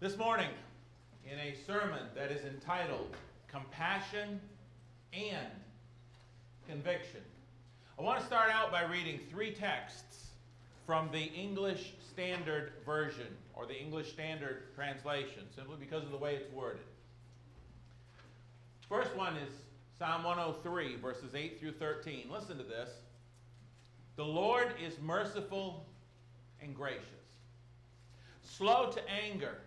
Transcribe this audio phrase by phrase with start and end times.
[0.00, 0.50] This morning,
[1.28, 3.16] in a sermon that is entitled
[3.48, 4.40] Compassion
[5.12, 5.48] and
[6.68, 7.20] Conviction,
[7.98, 10.28] I want to start out by reading three texts
[10.86, 16.36] from the English Standard Version, or the English Standard Translation, simply because of the way
[16.36, 16.86] it's worded.
[18.88, 19.52] First one is
[19.98, 22.26] Psalm 103, verses 8 through 13.
[22.30, 22.90] Listen to this.
[24.14, 25.86] The Lord is merciful
[26.62, 27.02] and gracious,
[28.44, 29.58] slow to anger,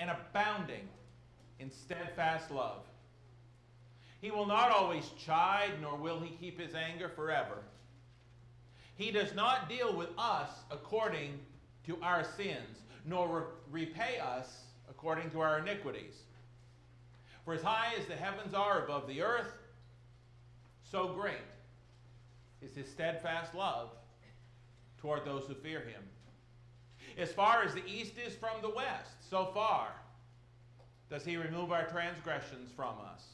[0.00, 0.88] and abounding
[1.58, 2.82] in steadfast love.
[4.20, 7.58] He will not always chide, nor will he keep his anger forever.
[8.96, 11.38] He does not deal with us according
[11.86, 16.14] to our sins, nor re- repay us according to our iniquities.
[17.44, 19.52] For as high as the heavens are above the earth,
[20.90, 21.34] so great
[22.60, 23.90] is his steadfast love
[24.98, 26.02] toward those who fear him.
[27.18, 29.88] As far as the east is from the west, so far
[31.10, 33.24] does he remove our transgressions from us.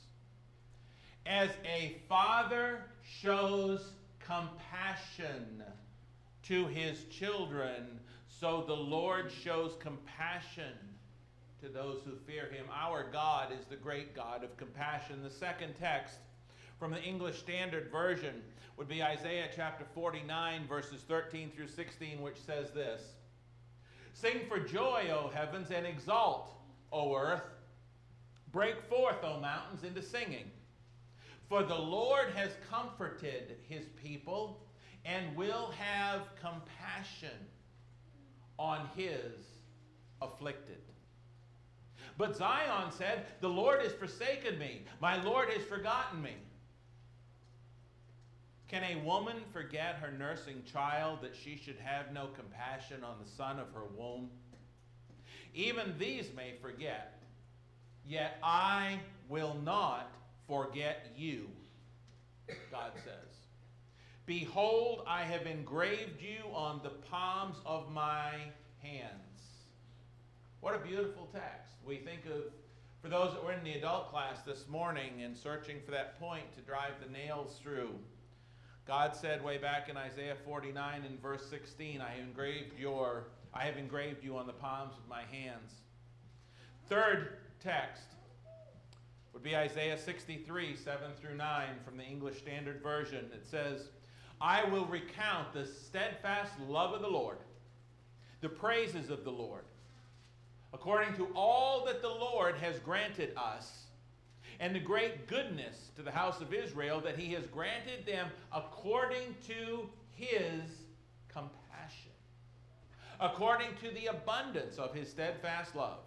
[1.26, 5.62] As a father shows compassion
[6.44, 10.72] to his children, so the Lord shows compassion
[11.60, 12.66] to those who fear him.
[12.72, 15.22] Our God is the great God of compassion.
[15.22, 16.16] The second text
[16.78, 18.42] from the English Standard Version
[18.76, 23.00] would be Isaiah chapter 49, verses 13 through 16, which says this
[24.18, 26.48] Sing for joy, O heavens, and exult,
[26.90, 27.42] O earth.
[28.50, 30.50] Break forth, O mountains, into singing.
[31.50, 34.62] For the Lord has comforted his people
[35.04, 37.36] and will have compassion
[38.58, 39.34] on his
[40.22, 40.80] afflicted.
[42.16, 46.36] But Zion said, The Lord has forsaken me, my Lord has forgotten me.
[48.68, 53.30] Can a woman forget her nursing child that she should have no compassion on the
[53.30, 54.28] son of her womb?
[55.54, 57.22] Even these may forget,
[58.06, 60.12] yet I will not
[60.48, 61.48] forget you,
[62.70, 63.36] God says.
[64.26, 68.32] Behold, I have engraved you on the palms of my
[68.82, 69.12] hands.
[70.60, 71.74] What a beautiful text.
[71.86, 72.52] We think of,
[73.00, 76.52] for those that were in the adult class this morning and searching for that point
[76.56, 77.90] to drive the nails through,
[78.86, 83.64] God said way back in Isaiah 49 and verse 16, I have engraved your I
[83.64, 85.72] have engraved you on the palms of my hands.
[86.90, 88.04] Third text
[89.32, 93.30] would be Isaiah 63, 7 through 9 from the English Standard Version.
[93.34, 93.88] It says,
[94.42, 97.38] I will recount the steadfast love of the Lord,
[98.42, 99.64] the praises of the Lord,
[100.74, 103.85] according to all that the Lord has granted us
[104.60, 109.34] and the great goodness to the house of Israel that he has granted them according
[109.46, 110.62] to his
[111.28, 112.12] compassion,
[113.20, 115.98] according to the abundance of his steadfast love.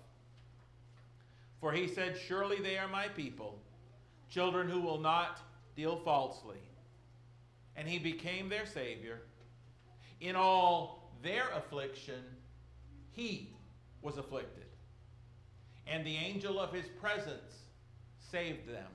[1.61, 3.59] For he said, Surely they are my people,
[4.29, 5.39] children who will not
[5.75, 6.57] deal falsely.
[7.75, 9.21] And he became their Savior.
[10.21, 12.23] In all their affliction,
[13.11, 13.53] he
[14.01, 14.65] was afflicted.
[15.87, 17.68] And the angel of his presence
[18.31, 18.87] saved them.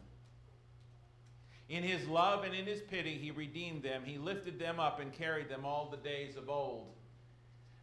[1.68, 4.02] In his love and in his pity, he redeemed them.
[4.04, 6.94] He lifted them up and carried them all the days of old.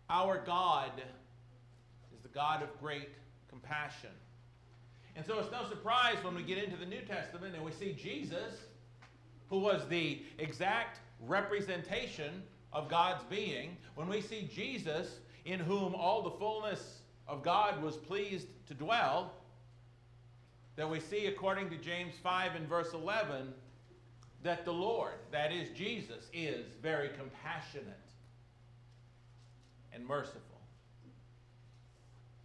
[0.10, 0.92] Our God
[2.14, 3.10] is the God of great
[3.50, 4.12] compassion.
[5.16, 7.94] And so it's no surprise when we get into the New Testament and we see
[7.94, 8.62] Jesus,
[9.50, 16.22] who was the exact representation of God's being, when we see Jesus, in whom all
[16.22, 19.34] the fullness of God was pleased to dwell,
[20.76, 23.54] that we see according to James 5 and verse 11
[24.44, 28.00] that the Lord, that is Jesus, is very compassionate
[29.94, 30.42] and merciful.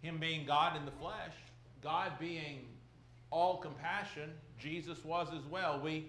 [0.01, 1.33] Him being God in the flesh,
[1.81, 2.67] God being
[3.31, 5.79] all compassion, Jesus was as well.
[5.81, 6.07] We,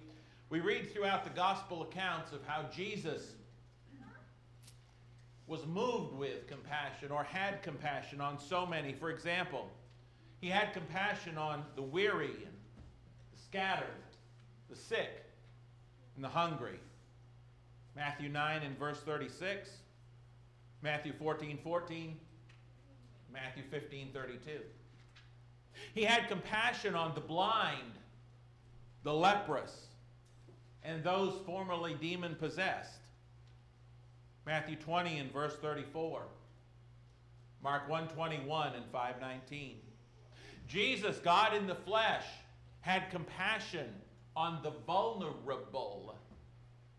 [0.50, 3.32] we read throughout the gospel accounts of how Jesus
[5.46, 8.92] was moved with compassion or had compassion on so many.
[8.92, 9.70] For example,
[10.40, 12.54] he had compassion on the weary and
[13.32, 13.86] the scattered,
[14.70, 15.24] the sick,
[16.14, 16.78] and the hungry.
[17.96, 19.70] Matthew 9 and verse 36,
[20.82, 22.16] Matthew 14 14,
[23.32, 24.38] Matthew 15 32.
[25.94, 27.94] He had compassion on the blind,
[29.02, 29.86] the leprous,
[30.84, 33.00] and those formerly demon possessed.
[34.46, 36.22] Matthew 20 and verse 34.
[37.62, 39.76] Mark 121 and 519.
[40.68, 42.24] Jesus, God in the flesh,
[42.80, 43.88] had compassion
[44.36, 46.14] on the vulnerable,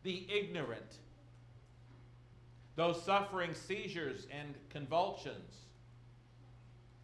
[0.04, 0.98] the ignorant,
[2.76, 5.56] those suffering seizures and convulsions.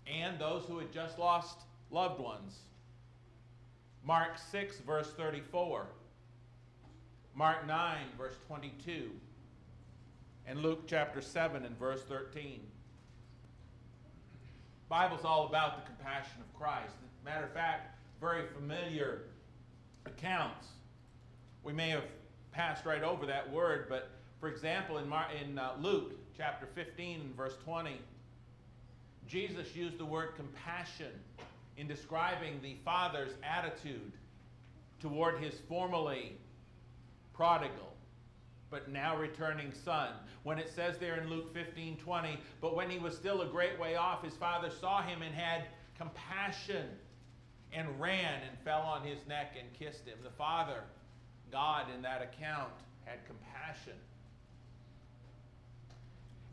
[0.08, 1.60] and those who had just lost
[1.92, 2.60] loved ones.
[4.04, 5.88] Mark 6, verse 34.
[7.34, 9.12] Mark 9, verse 22.
[10.46, 12.62] And Luke chapter 7 and verse 13.
[14.90, 16.94] Bible's all about the compassion of Christ.
[17.24, 19.24] Matter of fact, very familiar
[20.06, 20.68] accounts.
[21.64, 22.04] We may have
[22.52, 24.10] passed right over that word, but
[24.40, 27.98] for example, in, Mar- in uh, Luke chapter 15 and verse 20,
[29.28, 31.12] Jesus used the word compassion
[31.78, 34.12] in describing the Father's attitude
[35.02, 36.38] toward his formerly
[37.34, 37.95] prodigal
[38.76, 40.10] but now returning son.
[40.44, 43.80] When it says there in Luke 15 20, but when he was still a great
[43.80, 45.64] way off, his father saw him and had
[45.98, 46.86] compassion
[47.72, 50.18] and ran and fell on his neck and kissed him.
[50.22, 50.82] The father,
[51.54, 52.74] God, in that account,
[53.06, 53.94] had compassion.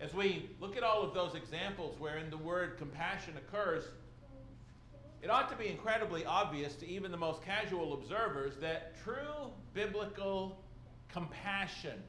[0.01, 3.83] As we look at all of those examples wherein the word compassion occurs,
[5.23, 10.63] it ought to be incredibly obvious to even the most casual observers that true biblical
[11.13, 12.03] compassion,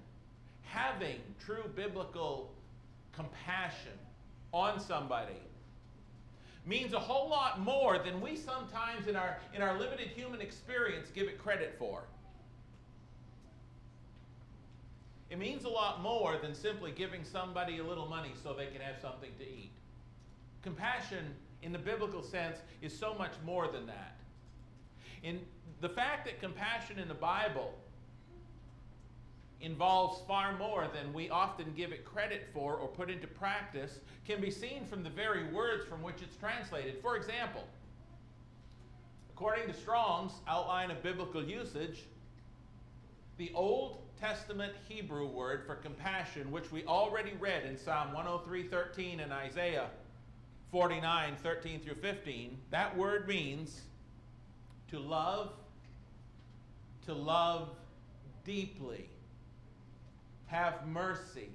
[0.64, 2.52] having true biblical
[3.12, 3.98] compassion
[4.52, 5.34] on somebody,
[6.66, 11.10] means a whole lot more than we sometimes in our, in our limited human experience
[11.14, 12.04] give it credit for.
[15.30, 18.82] It means a lot more than simply giving somebody a little money so they can
[18.82, 19.72] have something to eat.
[20.62, 21.26] Compassion,
[21.64, 24.16] in the biblical sense, is so much more than that.
[25.24, 25.40] In
[25.82, 27.74] the fact that compassion in the Bible
[29.62, 34.42] involves far more than we often give it credit for or put into practice can
[34.42, 36.98] be seen from the very words from which it's translated.
[37.02, 37.64] For example,
[39.32, 42.04] according to Strong's outline of biblical usage,
[43.38, 49.34] the Old Testament Hebrew word for compassion, which we already read in Psalm 103:13 and
[49.34, 49.90] Isaiah
[50.74, 53.82] 49:13 through 15, that word means
[54.90, 55.54] to love,
[57.06, 57.70] to love
[58.44, 59.10] deeply
[60.54, 61.50] have mercy,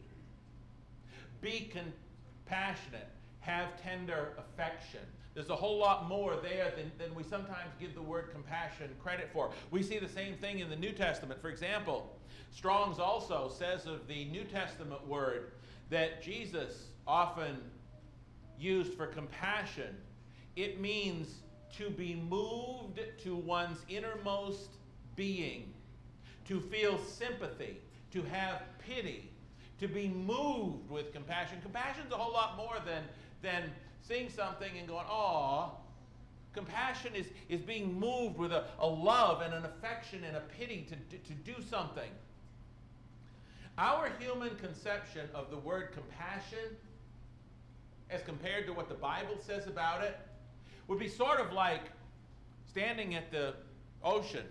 [1.41, 3.09] be compassionate,
[3.39, 5.01] have tender affection.
[5.35, 9.31] There's a whole lot more there than, than we sometimes give the word compassion credit
[9.33, 9.53] for.
[9.71, 11.41] We see the same thing in the New Testament.
[11.41, 12.19] For example,
[12.51, 15.53] Strong's also says of the New Testament word
[15.91, 17.57] that Jesus often
[18.59, 19.97] used for compassion,
[20.57, 21.37] it means
[21.77, 24.71] to be moved to one's innermost
[25.15, 25.73] being,
[26.47, 27.81] to feel sympathy,
[28.13, 29.31] to have pity,
[29.81, 31.59] to be moved with compassion.
[31.63, 33.03] Compassion's a whole lot more than,
[33.43, 33.71] than
[34.03, 35.73] seeing something and going, oh.
[36.55, 40.89] Compassion is, is being moved with a, a love and an affection and a pity
[40.89, 42.11] to, to do something.
[43.77, 46.77] Our human conception of the word compassion,
[48.11, 50.19] as compared to what the Bible says about it,
[50.89, 51.83] would be sort of like
[52.69, 53.55] standing at the
[54.03, 54.45] ocean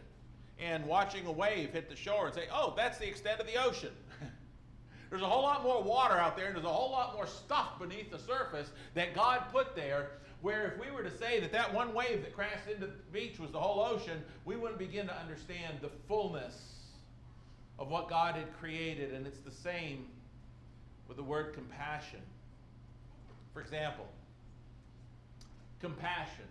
[0.60, 3.62] and watching a wave hit the shore and say, oh, that's the extent of the
[3.64, 3.92] ocean.
[5.10, 7.80] there's a whole lot more water out there, and there's a whole lot more stuff
[7.80, 10.12] beneath the surface that God put there.
[10.42, 13.40] Where if we were to say that that one wave that crashed into the beach
[13.40, 16.76] was the whole ocean, we wouldn't begin to understand the fullness
[17.80, 19.14] of what God had created.
[19.14, 20.06] And it's the same
[21.08, 22.22] with the word compassion.
[23.54, 24.08] For example,
[25.82, 26.46] compassion.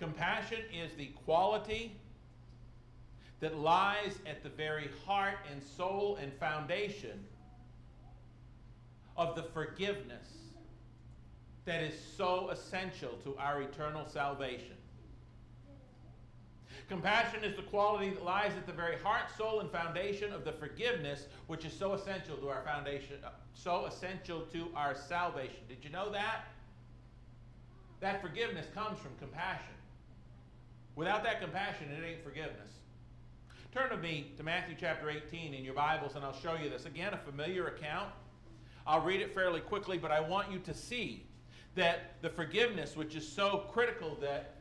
[0.00, 1.92] Compassion is the quality
[3.40, 7.24] that lies at the very heart and soul and foundation
[9.16, 10.28] of the forgiveness
[11.64, 14.76] that is so essential to our eternal salvation.
[16.88, 20.52] Compassion is the quality that lies at the very heart, soul, and foundation of the
[20.52, 25.60] forgiveness which is so essential to our foundation, uh, so essential to our salvation.
[25.68, 26.46] Did you know that?
[28.00, 29.74] That forgiveness comes from compassion.
[30.96, 32.79] Without that compassion, it ain't forgiveness.
[33.72, 36.86] Turn with me to Matthew chapter 18 in your Bibles, and I'll show you this.
[36.86, 38.08] Again, a familiar account.
[38.84, 41.24] I'll read it fairly quickly, but I want you to see
[41.76, 44.56] that the forgiveness, which is so critical that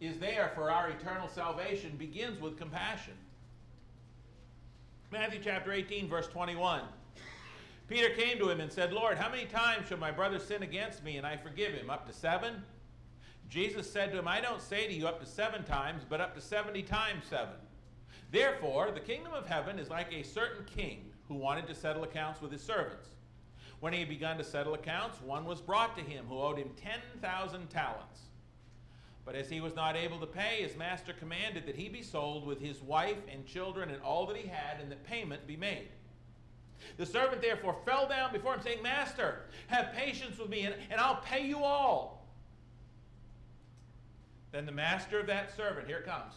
[0.00, 3.14] is there for our eternal salvation, begins with compassion.
[5.10, 6.82] Matthew chapter 18, verse 21.
[7.88, 11.02] Peter came to him and said, Lord, how many times shall my brother sin against
[11.02, 11.90] me and I forgive him?
[11.90, 12.62] Up to seven?
[13.48, 16.36] Jesus said to him, I don't say to you up to seven times, but up
[16.36, 17.54] to 70 times seven.
[18.34, 22.42] Therefore, the kingdom of heaven is like a certain king who wanted to settle accounts
[22.42, 23.06] with his servants.
[23.78, 26.70] When he had begun to settle accounts, one was brought to him who owed him
[26.74, 28.22] 10,000 talents.
[29.24, 32.44] But as he was not able to pay, his master commanded that he be sold
[32.44, 35.90] with his wife and children and all that he had, and that payment be made.
[36.96, 41.00] The servant therefore fell down before him, saying, Master, have patience with me, and, and
[41.00, 42.26] I'll pay you all.
[44.50, 46.34] Then the master of that servant, here comes,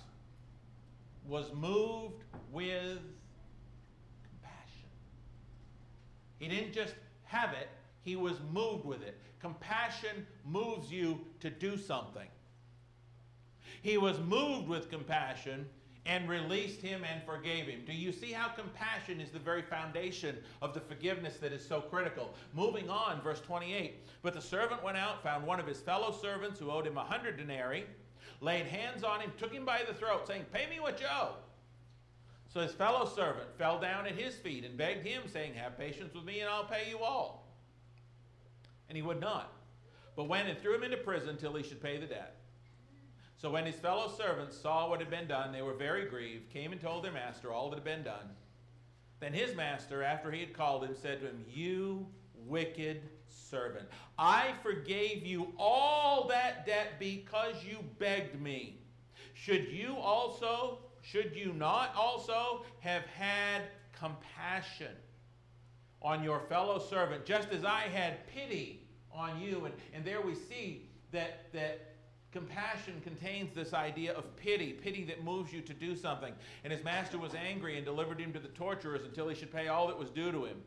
[1.28, 3.00] was moved with
[4.24, 4.90] compassion.
[6.40, 7.70] He didn't just have it,
[8.02, 9.20] he was moved with it.
[9.42, 12.28] Compassion moves you to do something.
[13.82, 15.68] He was moved with compassion
[16.06, 17.82] and released him and forgave him.
[17.86, 21.82] Do you see how compassion is the very foundation of the forgiveness that is so
[21.82, 22.34] critical?
[22.54, 24.08] Moving on, verse 28.
[24.22, 27.04] But the servant went out, found one of his fellow servants who owed him a
[27.04, 27.86] hundred denarii,
[28.42, 31.36] laid hands on him, took him by the throat, saying, Pay me what you owe.
[32.54, 36.14] So his fellow servant fell down at his feet and begged him, saying, Have patience
[36.14, 37.48] with me, and I'll pay you all.
[38.90, 39.52] And he would not,
[40.16, 42.38] but went and threw him into prison till he should pay the debt.
[43.36, 46.72] So when his fellow servants saw what had been done, they were very grieved, came
[46.72, 48.32] and told their master all that had been done.
[49.20, 52.08] Then his master, after he had called him, said to him, You
[52.46, 58.80] wicked servant, I forgave you all that debt because you begged me.
[59.34, 63.64] Should you also, should you not also have had
[63.98, 64.96] compassion
[66.02, 69.66] on your fellow servant, just as I had pity on you?
[69.66, 71.88] And, and there we see that, that
[72.38, 76.34] Compassion contains this idea of pity, pity that moves you to do something.
[76.64, 79.70] And his master was angry and delivered him to the torturers until he should pay
[79.70, 80.62] all that was due to him.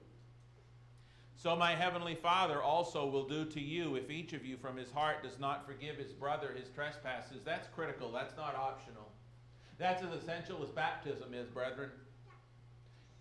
[1.43, 4.91] So my heavenly Father also will do to you if each of you from his
[4.91, 7.43] heart does not forgive his brother his trespasses.
[7.47, 9.11] That's critical, that's not optional.
[9.79, 11.89] That's as essential as baptism is, brethren.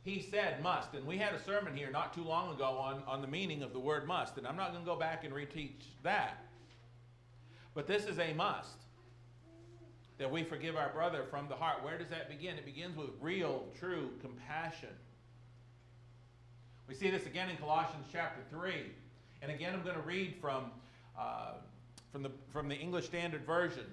[0.03, 3.21] He said must, and we had a sermon here not too long ago on, on
[3.21, 5.85] the meaning of the word must, and I'm not going to go back and reteach
[6.03, 6.43] that.
[7.73, 8.79] But this is a must
[10.17, 11.85] that we forgive our brother from the heart.
[11.85, 12.57] Where does that begin?
[12.57, 14.89] It begins with real, true compassion.
[16.89, 18.73] We see this again in Colossians chapter 3.
[19.43, 20.71] And again, I'm going to read from,
[21.15, 21.51] uh,
[22.11, 23.85] from, the, from the English Standard Version,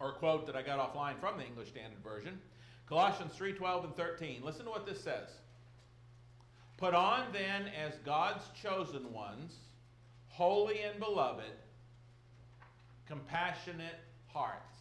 [0.00, 2.40] or quote that I got offline from the English Standard Version.
[2.88, 4.42] Colossians 3 12 and 13.
[4.44, 5.28] Listen to what this says.
[6.76, 9.54] Put on then as God's chosen ones,
[10.26, 11.44] holy and beloved,
[13.06, 14.74] compassionate hearts.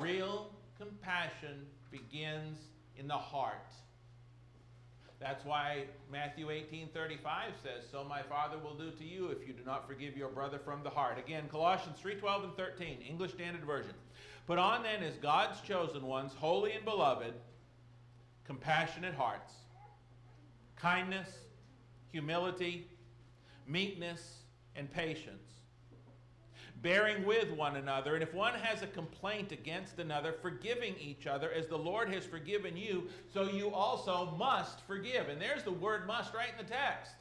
[0.00, 0.50] Real
[0.80, 2.58] compassion begins
[2.98, 3.70] in the heart.
[5.18, 9.64] That's why Matthew 18:35 says, "So my Father will do to you if you do
[9.64, 13.94] not forgive your brother from the heart." Again, Colossians 3:12 and 13, English Standard Version.
[14.46, 17.34] Put on then as God's chosen ones, holy and beloved,
[18.44, 19.52] compassionate hearts,
[20.76, 21.46] kindness,
[22.12, 22.88] humility,
[23.66, 24.44] meekness,
[24.76, 25.55] and patience
[26.82, 31.50] bearing with one another, and if one has a complaint against another, forgiving each other
[31.50, 35.28] as the Lord has forgiven you, so you also must forgive.
[35.28, 37.12] And there's the word must right in the text.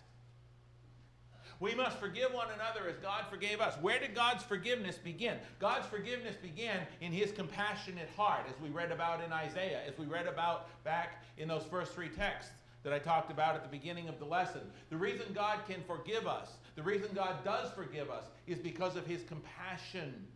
[1.61, 3.75] We must forgive one another as God forgave us.
[3.81, 5.37] Where did God's forgiveness begin?
[5.57, 10.05] God's forgiveness began in his compassionate heart, as we read about in Isaiah, as we
[10.05, 12.51] read about back in those first three texts
[12.85, 14.61] that I talked about at the beginning of the lesson.
[14.91, 19.07] The reason God can forgive us, the reason God does forgive us, is because of
[19.07, 20.27] his compassion.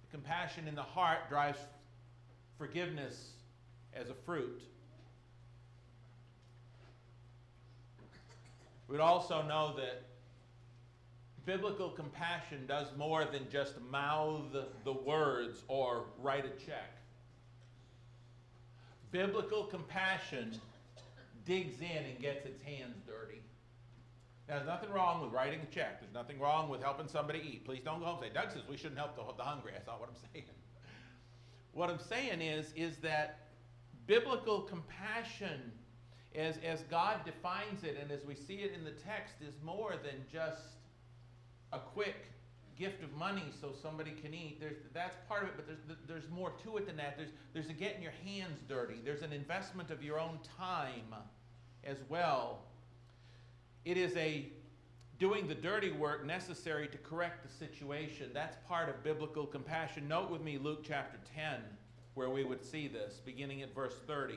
[0.00, 1.58] The compassion in the heart drives
[2.56, 3.32] forgiveness
[3.92, 4.62] as a fruit.
[8.88, 10.04] We would also know that
[11.44, 14.40] biblical compassion does more than just mouth
[14.84, 16.96] the words or write a check.
[19.10, 20.58] Biblical compassion
[21.48, 23.40] digs in and gets its hands dirty.
[24.48, 26.00] Now, there's nothing wrong with writing a check.
[26.00, 27.64] There's nothing wrong with helping somebody eat.
[27.64, 29.72] Please don't go home and say, Doug says we shouldn't help the, the hungry.
[29.74, 30.46] That's not what I'm saying.
[31.72, 33.48] What I'm saying is, is that
[34.06, 35.72] biblical compassion,
[36.34, 39.94] as, as God defines it and as we see it in the text, is more
[40.02, 40.62] than just
[41.72, 42.30] a quick
[42.78, 44.60] gift of money so somebody can eat.
[44.60, 47.16] There's, that's part of it, but there's, there's more to it than that.
[47.16, 49.00] There's, there's a getting your hands dirty.
[49.04, 51.14] There's an investment of your own time
[51.84, 52.60] as well.
[53.84, 54.46] It is a
[55.18, 58.30] doing the dirty work necessary to correct the situation.
[58.32, 60.06] That's part of biblical compassion.
[60.06, 61.60] Note with me Luke chapter 10,
[62.14, 64.34] where we would see this, beginning at verse 30.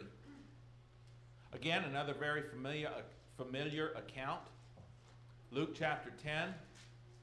[1.53, 3.01] Again, another very familiar, uh,
[3.37, 4.41] familiar account.
[5.51, 6.53] Luke chapter 10,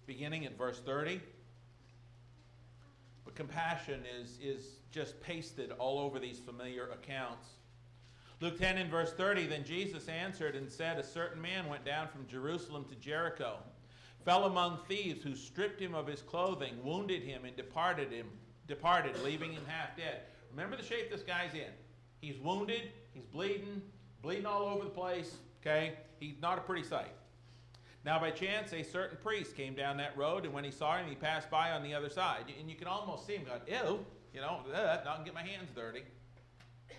[0.06, 1.20] beginning at verse 30.
[3.25, 7.48] But compassion is, is just pasted all over these familiar accounts.
[8.40, 12.09] Luke 10 and verse 30 Then Jesus answered and said, A certain man went down
[12.09, 13.59] from Jerusalem to Jericho,
[14.25, 18.26] fell among thieves who stripped him of his clothing, wounded him, and departed him,
[18.66, 20.23] departed, leaving him half dead.
[20.50, 21.73] Remember the shape this guy's in.
[22.21, 23.83] He's wounded, he's bleeding,
[24.23, 25.95] bleeding all over the place, Okay?
[26.18, 27.12] He's not a pretty sight.
[28.04, 31.09] Now, by chance, a certain priest came down that road, and when he saw him,
[31.09, 32.45] he passed by on the other side.
[32.59, 34.61] And you can almost see him going, ew, you know,
[35.04, 36.02] not get my hands dirty.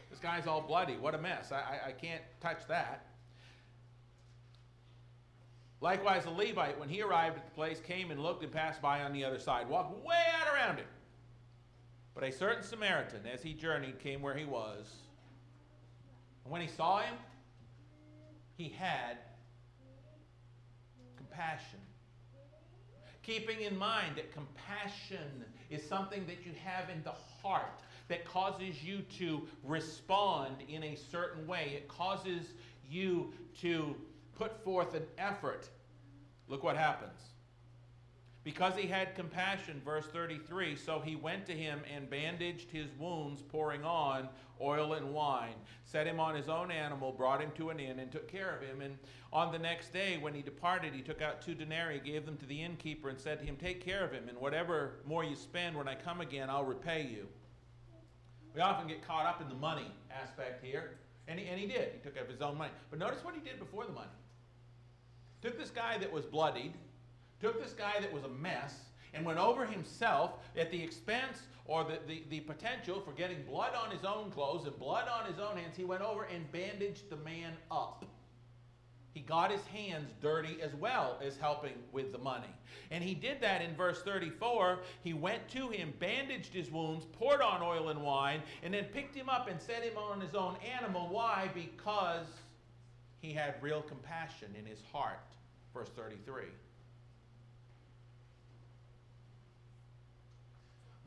[0.09, 0.97] This guy's all bloody.
[0.97, 1.51] What a mess.
[1.51, 3.05] I, I, I can't touch that.
[5.81, 9.01] Likewise, the Levite, when he arrived at the place, came and looked and passed by
[9.01, 10.87] on the other side, walked way out around him.
[12.13, 14.91] But a certain Samaritan, as he journeyed, came where he was.
[16.43, 17.13] And when he saw him,
[18.57, 19.19] he had
[21.15, 21.79] compassion.
[23.23, 28.83] Keeping in mind that compassion is something that you have in the heart that causes
[28.83, 31.73] you to respond in a certain way.
[31.75, 32.53] It causes
[32.89, 33.95] you to
[34.37, 35.69] put forth an effort.
[36.47, 37.19] Look what happens.
[38.43, 43.41] Because he had compassion, verse 33, so he went to him and bandaged his wounds,
[43.41, 44.29] pouring on
[44.61, 48.11] oil and wine, set him on his own animal, brought him to an inn, and
[48.11, 48.81] took care of him.
[48.81, 48.97] And
[49.31, 52.45] on the next day, when he departed, he took out two denarii, gave them to
[52.45, 55.77] the innkeeper, and said to him, Take care of him, and whatever more you spend
[55.77, 57.27] when I come again, I'll repay you.
[58.55, 61.89] We often get caught up in the money aspect here, and he, and he did.
[61.93, 62.71] He took up his own money.
[62.89, 64.07] But notice what he did before the money.
[65.41, 66.73] Took this guy that was bloodied,
[67.39, 68.75] took this guy that was a mess,
[69.13, 73.73] and went over himself at the expense or the, the, the potential for getting blood
[73.75, 75.77] on his own clothes and blood on his own hands.
[75.77, 78.05] He went over and bandaged the man up.
[79.13, 82.53] He got his hands dirty as well as helping with the money.
[82.91, 84.79] And he did that in verse 34.
[85.03, 89.15] He went to him, bandaged his wounds, poured on oil and wine, and then picked
[89.15, 91.09] him up and set him on his own animal.
[91.09, 91.49] Why?
[91.53, 92.27] Because
[93.19, 95.19] he had real compassion in his heart.
[95.73, 96.43] Verse 33.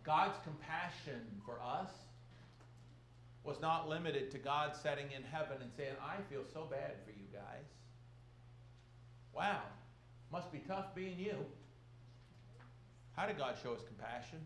[0.05, 1.91] God's compassion for us
[3.45, 7.11] was not limited to God sitting in heaven and saying, I feel so bad for
[7.11, 7.67] you guys.
[9.35, 9.63] Wow,
[10.31, 11.37] must be tough being you.
[13.17, 14.39] How did God show us compassion?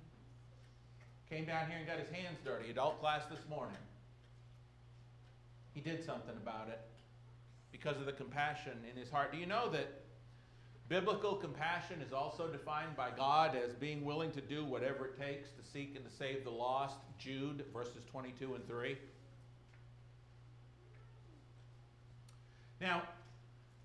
[1.29, 2.71] Came down here and got his hands dirty.
[2.71, 3.77] Adult class this morning.
[5.75, 6.81] He did something about it
[7.73, 9.33] because of the compassion in his heart.
[9.33, 10.03] Do you know that
[10.89, 15.51] biblical compassion is also defined by God as being willing to do whatever it takes
[15.51, 16.97] to seek and to save the lost?
[17.19, 18.97] Jude verses 22 and 3.
[22.81, 23.03] Now,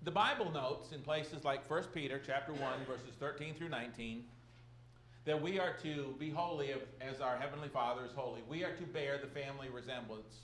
[0.04, 4.24] the Bible notes in places like 1 Peter chapter 1 verses 13 through 19
[5.24, 8.40] that we are to be holy as our heavenly Father is holy.
[8.48, 10.34] We are to bear the family resemblance.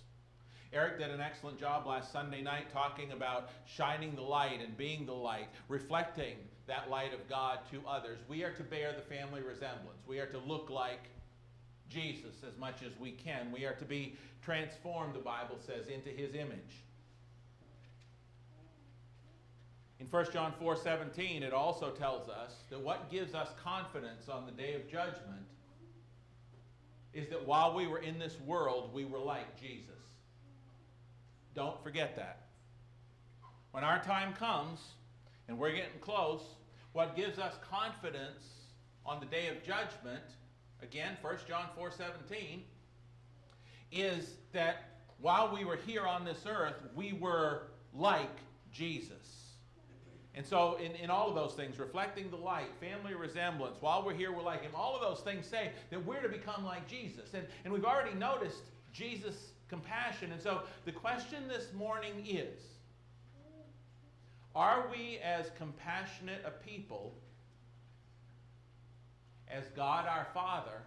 [0.73, 5.05] Eric did an excellent job last Sunday night talking about shining the light and being
[5.05, 6.37] the light, reflecting
[6.69, 8.21] that light of God to others.
[8.29, 9.99] We are to bear the family resemblance.
[10.07, 11.09] We are to look like
[11.89, 13.51] Jesus as much as we can.
[13.51, 16.85] We are to be transformed, the Bible says, into his image.
[20.01, 24.47] In 1 John 4 17, it also tells us that what gives us confidence on
[24.47, 25.43] the day of judgment
[27.13, 29.91] is that while we were in this world, we were like Jesus.
[31.55, 32.47] Don't forget that.
[33.73, 34.81] When our time comes
[35.49, 36.43] and we're getting close,
[36.93, 38.45] what gives us confidence
[39.05, 40.23] on the day of judgment,
[40.81, 42.63] again, 1 John 4 17,
[43.91, 48.37] is that while we were here on this earth, we were like
[48.73, 49.48] Jesus.
[50.39, 54.15] And so, in, in all of those things, reflecting the light, family resemblance, while we're
[54.15, 57.35] here, we're like Him, all of those things say that we're to become like Jesus.
[57.35, 60.31] And, and we've already noticed Jesus' compassion.
[60.31, 62.61] And so, the question this morning is
[64.55, 67.15] Are we as compassionate a people
[69.49, 70.85] as God our Father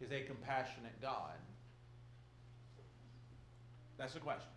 [0.00, 1.36] is a compassionate God?
[3.96, 4.50] That's the question.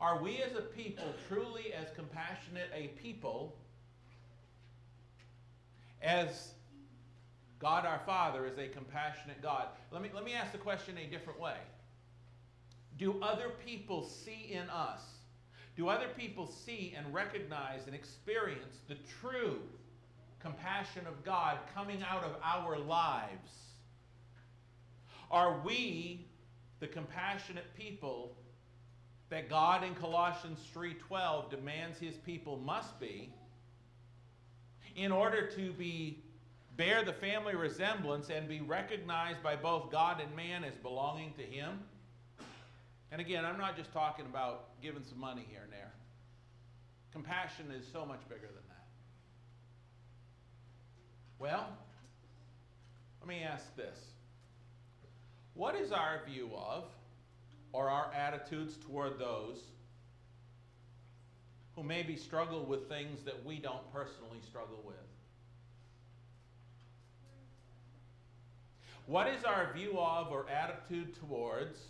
[0.00, 3.56] Are we as a people truly as compassionate a people
[6.02, 6.50] as
[7.58, 9.68] God our Father is a compassionate God?
[9.90, 11.56] Let me, let me ask the question a different way.
[12.98, 15.00] Do other people see in us,
[15.76, 19.58] do other people see and recognize and experience the true
[20.40, 23.50] compassion of God coming out of our lives?
[25.30, 26.26] Are we
[26.80, 28.36] the compassionate people
[29.30, 33.32] that God in Colossians 3:12 demands his people must be
[34.96, 36.22] in order to be
[36.76, 41.42] bear the family resemblance and be recognized by both God and man as belonging to
[41.42, 41.80] him.
[43.12, 45.92] And again, I'm not just talking about giving some money here and there.
[47.12, 48.86] Compassion is so much bigger than that.
[51.38, 51.68] Well,
[53.20, 53.98] let me ask this.
[55.54, 56.84] What is our view of
[57.74, 59.60] or our attitudes toward those
[61.74, 64.94] who maybe struggle with things that we don't personally struggle with?
[69.06, 71.80] What is our view of or attitude towards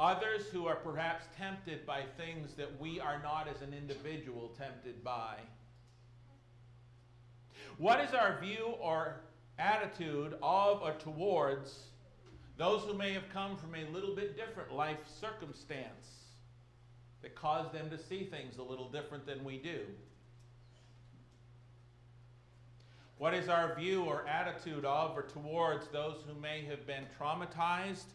[0.00, 5.04] others who are perhaps tempted by things that we are not as an individual tempted
[5.04, 5.34] by?
[7.76, 9.20] What is our view or
[9.58, 11.89] attitude of or towards
[12.60, 16.26] those who may have come from a little bit different life circumstance
[17.22, 19.78] that caused them to see things a little different than we do?
[23.16, 28.12] What is our view or attitude of or towards those who may have been traumatized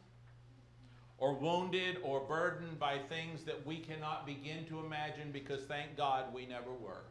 [1.17, 6.31] or wounded or burdened by things that we cannot begin to imagine because thank God
[6.35, 7.05] we never were?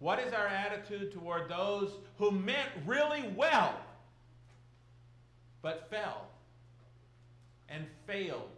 [0.00, 3.78] What is our attitude toward those who meant really well
[5.62, 6.26] but fell
[7.68, 8.48] and failed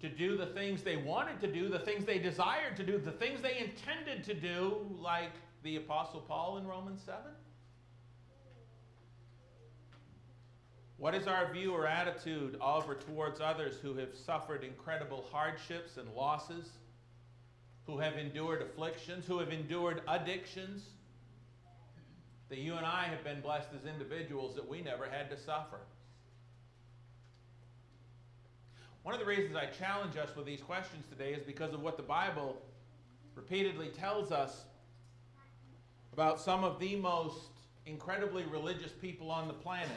[0.00, 3.12] to do the things they wanted to do, the things they desired to do, the
[3.12, 7.20] things they intended to do, like the Apostle Paul in Romans 7?
[10.96, 15.98] What is our view or attitude of or towards others who have suffered incredible hardships
[15.98, 16.70] and losses,
[17.90, 20.84] who have endured afflictions, who have endured addictions?
[22.48, 25.80] That you and I have been blessed as individuals that we never had to suffer.
[29.02, 31.96] One of the reasons I challenge us with these questions today is because of what
[31.96, 32.60] the Bible
[33.34, 34.64] repeatedly tells us
[36.12, 37.48] about some of the most
[37.86, 39.88] incredibly religious people on the planet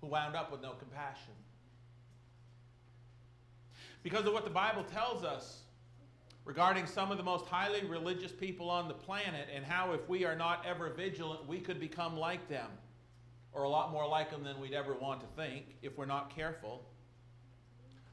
[0.00, 1.32] who wound up with no compassion.
[4.02, 5.62] Because of what the Bible tells us
[6.44, 10.24] regarding some of the most highly religious people on the planet and how, if we
[10.24, 12.70] are not ever vigilant, we could become like them
[13.52, 16.34] or a lot more like them than we'd ever want to think if we're not
[16.34, 16.86] careful.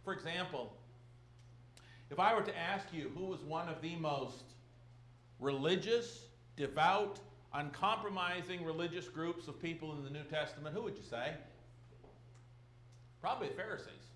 [0.04, 0.74] For example,
[2.10, 4.44] if I were to ask you who was one of the most
[5.40, 7.20] religious, devout,
[7.54, 11.32] uncompromising religious groups of people in the New Testament, who would you say?
[13.22, 14.15] Probably the Pharisees.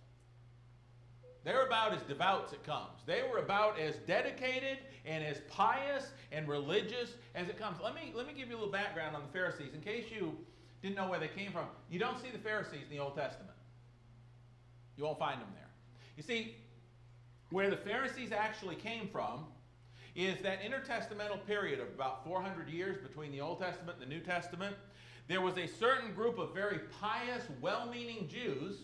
[1.43, 2.99] They're about as devout as it comes.
[3.05, 7.77] They were about as dedicated and as pious and religious as it comes.
[7.81, 10.37] Let me, let me give you a little background on the Pharisees in case you
[10.81, 11.65] didn't know where they came from.
[11.89, 13.55] You don't see the Pharisees in the Old Testament.
[14.97, 15.69] You won't find them there.
[16.17, 16.55] You see,
[17.51, 19.45] where the Pharisees actually came from
[20.15, 24.21] is that intertestamental period of about 400 years between the Old Testament and the New
[24.21, 24.75] Testament.
[25.27, 28.79] There was a certain group of very pious, well meaning Jews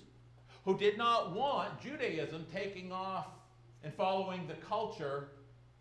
[0.66, 3.28] who did not want Judaism taking off
[3.84, 5.30] and following the culture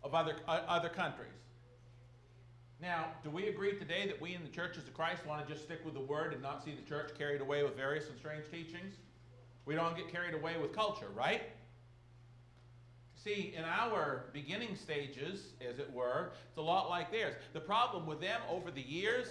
[0.03, 1.31] of other, uh, other countries.
[2.79, 5.65] Now, do we agree today that we in the churches of Christ want to just
[5.65, 8.43] stick with the word and not see the church carried away with various and strange
[8.51, 8.93] teachings?
[9.65, 11.41] We don't get carried away with culture, right?
[13.15, 17.33] See, in our beginning stages, as it were, it's a lot like theirs.
[17.53, 19.29] The problem with them over the years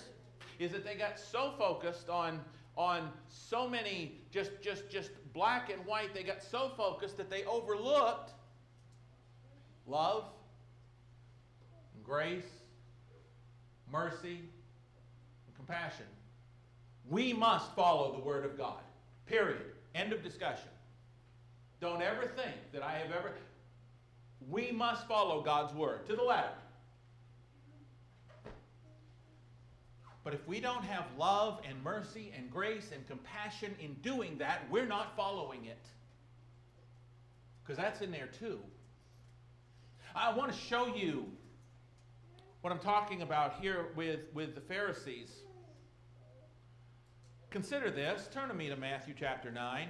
[0.58, 2.40] is that they got so focused on
[2.76, 7.44] on so many just just just black and white they got so focused that they
[7.44, 8.32] overlooked
[9.86, 10.24] love
[12.02, 12.44] grace
[13.94, 14.40] mercy,
[15.46, 16.06] and compassion.
[17.08, 18.80] We must follow the Word of God.
[19.26, 19.62] Period.
[19.94, 20.68] End of discussion.
[21.80, 23.32] Don't ever think that I have ever.
[24.50, 26.48] We must follow God's Word to the letter.
[30.24, 34.62] But if we don't have love and mercy and grace and compassion in doing that,
[34.70, 35.86] we're not following it.
[37.62, 38.58] Because that's in there too.
[40.16, 41.26] I want to show you
[42.62, 45.30] what I'm talking about here with, with the Pharisees.
[47.50, 48.28] Consider this.
[48.32, 49.88] Turn to me to Matthew chapter 9.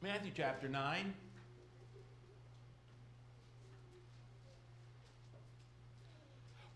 [0.00, 1.12] Matthew chapter 9.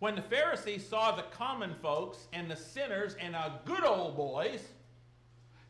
[0.04, 4.60] When the Pharisees saw the common folks and the sinners and the good old boys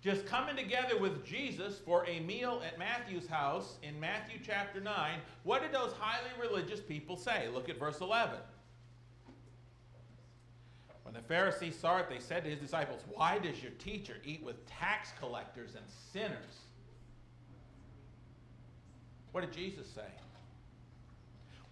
[0.03, 5.21] just coming together with Jesus for a meal at Matthew's house in Matthew chapter 9,
[5.45, 7.47] what did those highly religious people say?
[7.55, 8.35] Look at verse 11.
[11.05, 14.43] When the Pharisees saw it, they said to his disciples, Why does your teacher eat
[14.43, 16.59] with tax collectors and sinners?
[19.31, 20.11] What did Jesus say?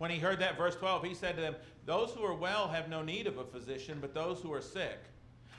[0.02, 1.54] When he heard that, verse 12, he said to them,
[1.86, 4.98] Those who are well have no need of a physician, but those who are sick.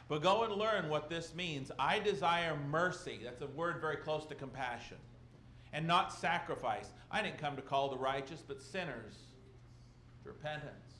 [0.10, 1.71] But go and learn what this means.
[1.79, 3.21] I desire mercy.
[3.23, 4.97] That's a word very close to compassion.
[5.71, 6.89] And not sacrifice.
[7.10, 9.15] I didn't come to call the righteous, but sinners
[10.23, 10.91] to repentance.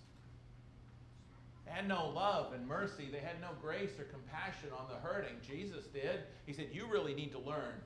[1.65, 3.10] They had no love and mercy.
[3.12, 5.36] They had no grace or compassion on the hurting.
[5.45, 6.21] Jesus did.
[6.45, 7.82] He said, You really need to learn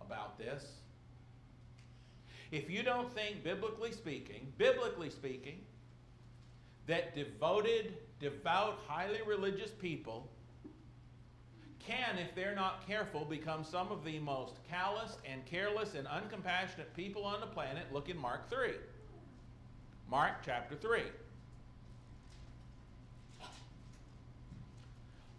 [0.00, 0.64] about this.
[2.50, 5.60] If you don't think, biblically speaking, biblically speaking,
[6.86, 10.30] that devoted, devout, highly religious people
[11.86, 16.92] can, if they're not careful, become some of the most callous and careless and uncompassionate
[16.94, 18.72] people on the planet, look in Mark 3.
[20.08, 21.02] Mark chapter 3.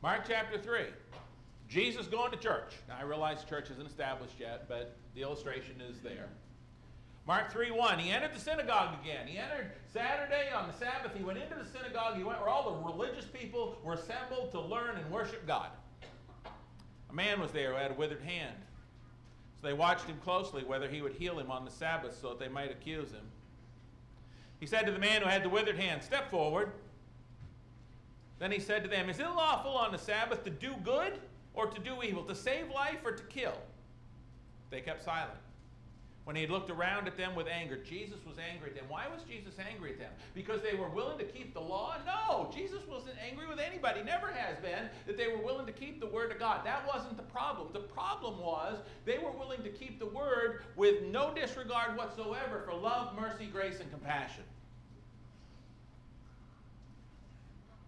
[0.01, 0.81] Mark chapter 3.
[1.67, 2.75] Jesus going to church.
[2.87, 6.29] Now, I realize church isn't established yet, but the illustration is there.
[7.27, 7.99] Mark 3 1.
[7.99, 9.27] He entered the synagogue again.
[9.27, 11.11] He entered Saturday on the Sabbath.
[11.15, 12.15] He went into the synagogue.
[12.15, 15.67] He went where all the religious people were assembled to learn and worship God.
[17.09, 18.55] A man was there who had a withered hand.
[19.59, 22.39] So they watched him closely whether he would heal him on the Sabbath so that
[22.39, 23.25] they might accuse him.
[24.61, 26.71] He said to the man who had the withered hand, Step forward.
[28.39, 31.19] Then he said to them, Is it lawful on the Sabbath to do good
[31.53, 33.57] or to do evil, to save life or to kill?
[34.69, 35.39] They kept silent.
[36.27, 38.83] When he looked around at them with anger, Jesus was angry at them.
[38.89, 40.11] Why was Jesus angry at them?
[40.35, 41.95] Because they were willing to keep the law?
[42.05, 46.01] No, Jesus wasn't angry with anybody, never has been, that they were willing to keep
[46.01, 46.65] the word of God.
[46.65, 47.69] That wasn't the problem.
[47.71, 52.73] The problem was they were willing to keep the word with no disregard whatsoever for
[52.73, 54.43] love, mercy, grace, and compassion.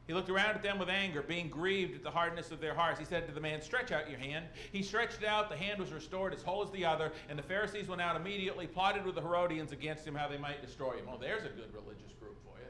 [0.10, 2.98] He looked around at them with anger, being grieved at the hardness of their hearts.
[2.98, 4.48] He said to the man, Stretch out your hand.
[4.72, 5.52] He stretched it out.
[5.52, 7.12] The hand was restored as whole as the other.
[7.30, 10.64] And the Pharisees went out immediately, plotted with the Herodians against him how they might
[10.64, 11.06] destroy him.
[11.08, 12.66] Oh, there's a good religious group for you.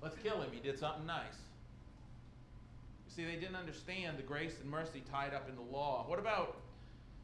[0.00, 0.48] Let's kill him.
[0.50, 1.36] He did something nice.
[3.06, 6.06] You see, they didn't understand the grace and mercy tied up in the law.
[6.08, 6.56] What about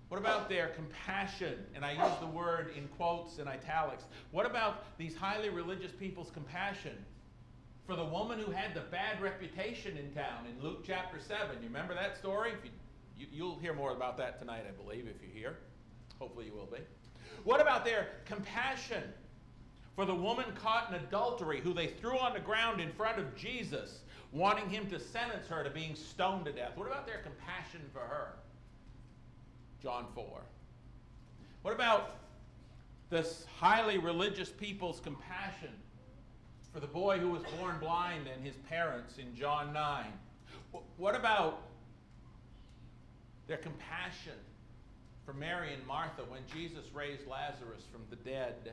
[0.08, 1.54] what about their compassion?
[1.74, 4.04] And I use the word in quotes and italics.
[4.32, 6.98] What about these highly religious people's compassion?
[7.88, 11.56] For the woman who had the bad reputation in town in Luke chapter 7.
[11.62, 12.52] You remember that story?
[13.18, 15.56] You, you, will hear more about that tonight, I believe, if you're here.
[16.18, 16.82] Hopefully, you will be.
[17.44, 19.02] What about their compassion
[19.96, 23.34] for the woman caught in adultery who they threw on the ground in front of
[23.34, 24.00] Jesus,
[24.32, 26.72] wanting him to sentence her to being stoned to death?
[26.76, 28.34] What about their compassion for her?
[29.82, 30.26] John 4.
[31.62, 32.16] What about
[33.08, 35.70] this highly religious people's compassion
[36.78, 40.04] for the boy who was born blind and his parents in John 9.
[40.96, 41.62] What about
[43.48, 44.38] their compassion
[45.26, 48.54] for Mary and Martha when Jesus raised Lazarus from the dead?
[48.64, 48.72] You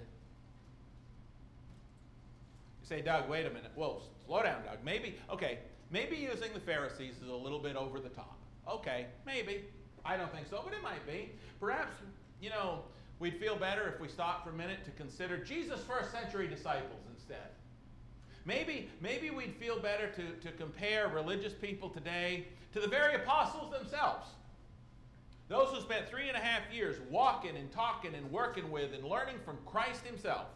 [2.88, 3.72] say, Doug, wait a minute.
[3.74, 4.78] Whoa, slow down, Doug.
[4.86, 5.58] Maybe, okay,
[5.90, 8.38] maybe using the Pharisees is a little bit over the top.
[8.70, 9.64] Okay, maybe.
[10.06, 11.32] I don't think so, but it might be.
[11.60, 11.96] Perhaps,
[12.40, 12.84] you know,
[13.18, 17.05] we'd feel better if we stopped for a minute to consider Jesus' first century disciples.
[18.46, 23.72] Maybe, maybe we'd feel better to, to compare religious people today to the very apostles
[23.72, 24.30] themselves.
[25.48, 29.04] Those who spent three and a half years walking and talking and working with and
[29.04, 30.48] learning from Christ Himself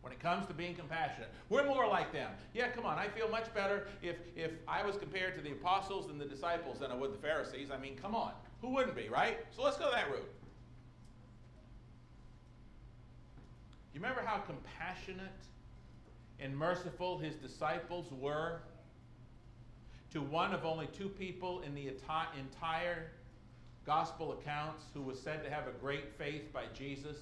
[0.00, 1.30] when it comes to being compassionate.
[1.48, 2.30] We're more like them.
[2.52, 6.10] Yeah, come on, I feel much better if, if I was compared to the apostles
[6.10, 7.70] and the disciples than I would the Pharisees.
[7.70, 8.32] I mean, come on.
[8.60, 9.38] Who wouldn't be, right?
[9.50, 10.30] So let's go that route.
[13.94, 15.30] You remember how compassionate
[16.40, 18.60] and merciful his disciples were
[20.12, 23.10] to one of only two people in the entire
[23.84, 27.16] gospel accounts who was said to have a great faith by Jesus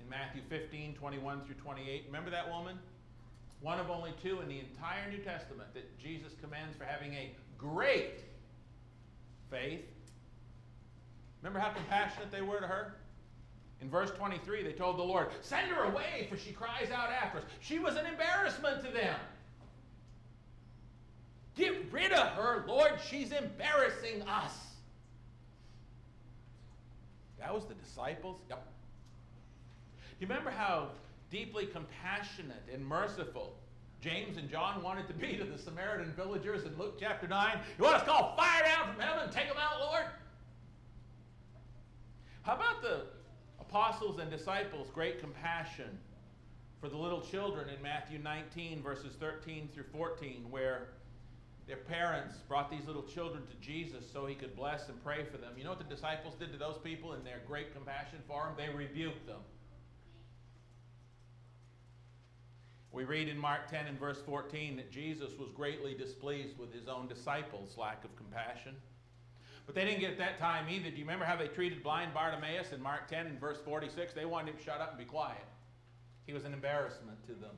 [0.00, 2.04] in Matthew 15, 21 through 28.
[2.06, 2.78] Remember that woman?
[3.60, 7.32] One of only two in the entire New Testament that Jesus commends for having a
[7.58, 8.20] great
[9.50, 9.84] faith.
[11.42, 12.94] Remember how compassionate they were to her?
[13.82, 17.38] In verse 23, they told the Lord, Send her away, for she cries out after
[17.38, 17.44] us.
[17.60, 19.16] She was an embarrassment to them.
[21.56, 22.92] Get rid of her, Lord.
[23.10, 24.56] She's embarrassing us.
[27.40, 28.38] That was the disciples?
[28.48, 28.64] Yep.
[30.20, 30.90] You remember how
[31.28, 33.56] deeply compassionate and merciful
[34.00, 37.58] James and John wanted to be to the Samaritan villagers in Luke chapter 9?
[37.78, 40.04] You want us to call fire down from heaven and take them out, Lord?
[42.42, 43.02] How about the
[43.72, 45.98] apostles and disciples great compassion
[46.78, 50.88] for the little children in Matthew 19, verses 13 through 14, where
[51.66, 55.38] their parents brought these little children to Jesus so he could bless and pray for
[55.38, 55.52] them.
[55.56, 58.52] You know what the disciples did to those people in their great compassion for them?
[58.58, 59.40] They rebuked them.
[62.92, 66.88] We read in Mark 10 and verse 14 that Jesus was greatly displeased with his
[66.88, 68.74] own disciples' lack of compassion.
[69.66, 70.90] But they didn't get at that time either.
[70.90, 74.12] Do you remember how they treated blind Bartimaeus in Mark 10 and verse 46?
[74.12, 75.44] They wanted him to shut up and be quiet.
[76.26, 77.56] He was an embarrassment to them.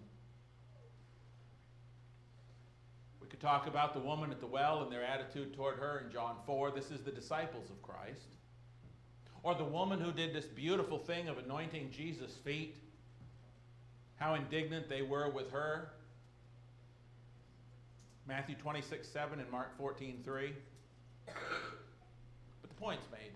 [3.20, 6.12] We could talk about the woman at the well and their attitude toward her in
[6.12, 6.70] John 4.
[6.70, 8.28] This is the disciples of Christ.
[9.42, 12.76] Or the woman who did this beautiful thing of anointing Jesus' feet.
[14.16, 15.90] How indignant they were with her.
[18.26, 20.52] Matthew 26, 7 and Mark 14, 3.
[22.85, 23.33] Point's made.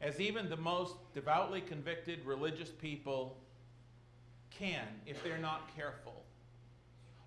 [0.00, 3.36] As even the most devoutly convicted religious people
[4.50, 6.24] can, if they're not careful,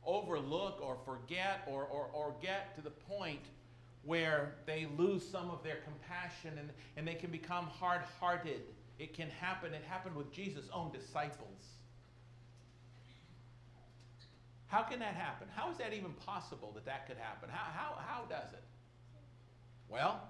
[0.03, 3.45] overlook or forget or, or, or get to the point
[4.05, 8.61] where they lose some of their compassion and, and they can become hard hearted.
[8.97, 9.71] It can happen.
[9.75, 11.61] It happened with Jesus' own disciples.
[14.65, 15.47] How can that happen?
[15.53, 17.49] How is that even possible that that could happen?
[17.51, 18.63] How, how, how does it?
[19.89, 20.21] Well,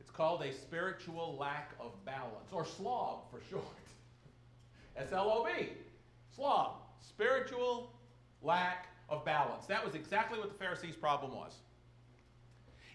[0.00, 3.64] it's called a spiritual lack of balance, or slob for short.
[4.96, 5.68] S L O B.
[6.34, 7.92] Slob spiritual
[8.42, 9.66] lack of balance.
[9.66, 11.54] That was exactly what the Pharisees' problem was.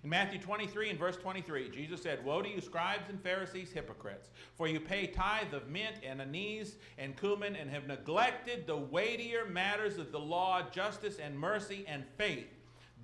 [0.04, 4.30] In Matthew 23 and verse 23, Jesus said, Woe to you, scribes and Pharisees, hypocrites,
[4.56, 9.46] for you pay tithe of mint and anise and cumin and have neglected the weightier
[9.46, 12.55] matters of the law, justice and mercy and faith.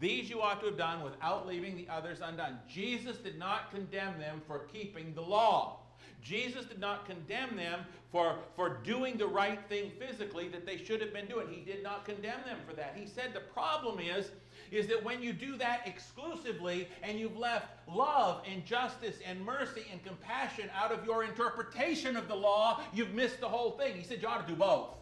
[0.01, 2.57] These you ought to have done without leaving the others undone.
[2.67, 5.77] Jesus did not condemn them for keeping the law.
[6.23, 11.01] Jesus did not condemn them for, for doing the right thing physically that they should
[11.01, 11.47] have been doing.
[11.49, 12.95] He did not condemn them for that.
[12.95, 14.31] He said the problem is,
[14.71, 19.83] is that when you do that exclusively and you've left love and justice and mercy
[19.91, 23.95] and compassion out of your interpretation of the law, you've missed the whole thing.
[23.95, 24.95] He said you ought to do both.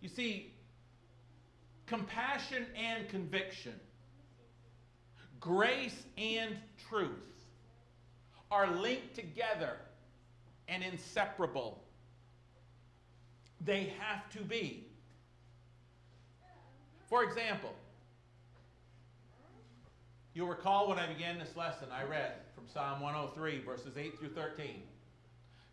[0.00, 0.54] You see,
[1.90, 3.74] compassion and conviction,
[5.40, 6.54] grace and
[6.88, 7.10] truth
[8.48, 9.76] are linked together
[10.68, 11.82] and inseparable.
[13.60, 14.86] They have to be.
[17.08, 17.74] For example,
[20.32, 24.28] you'll recall when I began this lesson, I read from Psalm 103, verses 8 through
[24.28, 24.84] 13.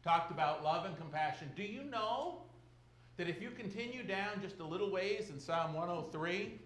[0.04, 1.52] Talked about love and compassion.
[1.56, 2.47] Do you know
[3.18, 6.60] that if you continue down just a little ways in Psalm 103,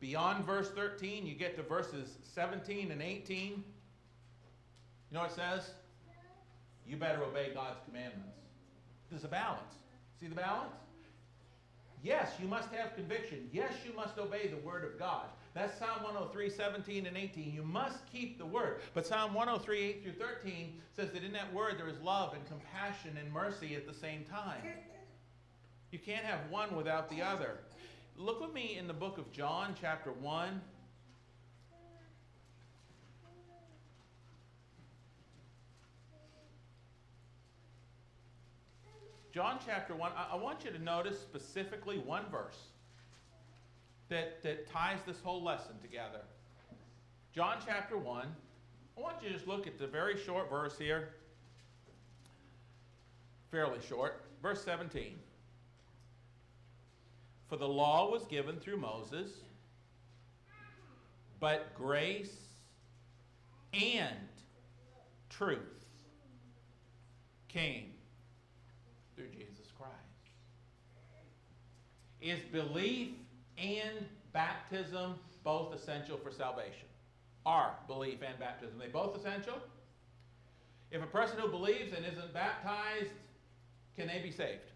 [0.00, 3.48] beyond verse 13, you get to verses 17 and 18?
[3.48, 3.62] You
[5.12, 5.70] know what it says?
[6.86, 8.38] You better obey God's commandments.
[9.10, 9.74] There's a balance.
[10.20, 10.72] See the balance?
[12.02, 13.48] Yes, you must have conviction.
[13.52, 15.26] Yes, you must obey the word of God.
[15.54, 17.52] That's Psalm 103, 17 and 18.
[17.52, 18.80] You must keep the word.
[18.94, 22.46] But Psalm 103, 8 through 13 says that in that word there is love and
[22.46, 24.60] compassion and mercy at the same time.
[25.90, 27.58] You can't have one without the other.
[28.16, 30.60] Look with me in the book of John, chapter 1.
[39.32, 42.56] John chapter 1, I, want you to notice specifically one verse
[44.08, 46.20] that, that ties this whole lesson together.
[47.34, 48.26] John chapter 1,
[48.96, 51.10] I want you to just look at the very short verse here.
[53.50, 54.24] Fairly short.
[54.40, 55.18] Verse 17.
[57.48, 59.30] For the law was given through Moses,
[61.38, 62.34] but grace
[63.72, 64.16] and
[65.28, 65.58] truth
[67.48, 67.92] came
[69.14, 69.92] through Jesus Christ.
[72.20, 73.10] Is belief
[73.58, 76.88] and baptism both essential for salvation?
[77.44, 79.58] Are belief and baptism they both essential?
[80.90, 83.12] If a person who believes and isn't baptized,
[83.96, 84.70] can they be saved?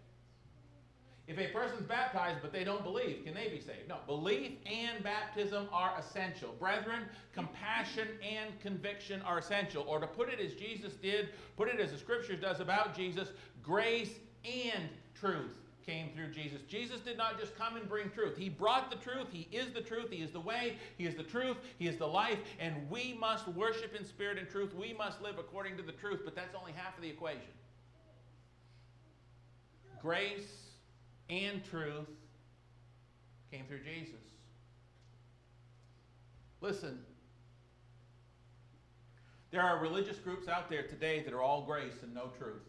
[1.27, 3.87] If a person's baptized but they don't believe, can they be saved?
[3.87, 3.97] No.
[4.05, 6.55] Belief and baptism are essential.
[6.59, 7.03] Brethren,
[7.33, 9.85] compassion and conviction are essential.
[9.87, 13.29] Or to put it as Jesus did, put it as the scriptures does about Jesus,
[13.61, 15.51] grace and truth
[15.85, 16.61] came through Jesus.
[16.67, 18.37] Jesus did not just come and bring truth.
[18.37, 19.27] He brought the truth.
[19.31, 20.09] He is the truth.
[20.09, 20.77] He is the way.
[20.97, 21.57] He is the truth.
[21.79, 22.39] He is the life.
[22.59, 24.73] And we must worship in spirit and truth.
[24.75, 26.21] We must live according to the truth.
[26.23, 27.41] But that's only half of the equation.
[30.01, 30.70] Grace
[31.31, 32.09] and truth
[33.51, 34.19] came through Jesus.
[36.59, 36.99] Listen,
[39.49, 42.61] there are religious groups out there today that are all grace and no truth.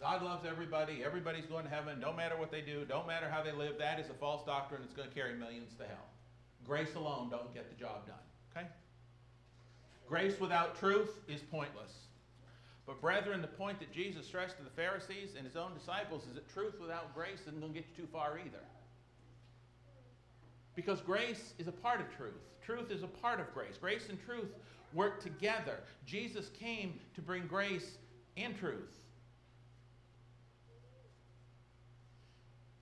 [0.00, 1.02] God loves everybody.
[1.04, 2.00] Everybody's going to heaven.
[2.00, 2.84] Don't matter what they do.
[2.84, 3.78] Don't matter how they live.
[3.78, 4.82] That is a false doctrine.
[4.84, 6.08] It's going to carry millions to hell.
[6.66, 8.16] Grace alone don't get the job done.
[8.56, 8.66] Okay?
[10.08, 11.92] Grace without truth is pointless.
[12.86, 16.34] But brethren, the point that Jesus stressed to the Pharisees and his own disciples is
[16.34, 18.64] that truth without grace isn't going to get you too far either.
[20.74, 22.40] Because grace is a part of truth.
[22.64, 23.76] Truth is a part of grace.
[23.80, 24.48] Grace and truth
[24.94, 25.78] work together.
[26.06, 27.98] Jesus came to bring grace
[28.36, 28.96] and truth.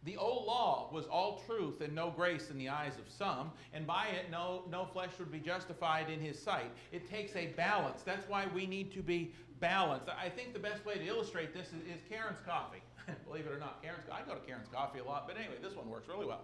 [0.05, 3.87] The old law was all truth and no grace in the eyes of some, and
[3.87, 6.71] by it no, no flesh would be justified in his sight.
[6.91, 8.01] It takes a balance.
[8.03, 10.09] That's why we need to be balanced.
[10.09, 12.83] I think the best way to illustrate this is, is Karen's coffee.
[13.27, 15.77] Believe it or not, Karen's I go to Karen's coffee a lot, but anyway, this
[15.77, 16.41] one works really well.